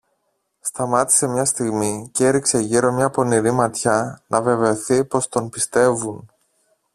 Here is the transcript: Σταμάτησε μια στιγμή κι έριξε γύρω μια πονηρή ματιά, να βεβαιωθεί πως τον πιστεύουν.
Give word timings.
Σταμάτησε 0.59 1.27
μια 1.27 1.45
στιγμή 1.45 2.09
κι 2.13 2.23
έριξε 2.23 2.59
γύρω 2.59 2.91
μια 2.91 3.09
πονηρή 3.09 3.51
ματιά, 3.51 4.23
να 4.27 4.41
βεβαιωθεί 4.41 5.05
πως 5.05 5.29
τον 5.29 5.49
πιστεύουν. 5.49 6.31